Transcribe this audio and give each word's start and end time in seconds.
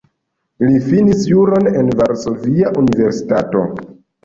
Li 0.69 0.79
finis 0.85 1.21
juron 1.33 1.69
en 1.83 1.93
Varsovia 2.01 2.73
Universitato. 2.85 3.67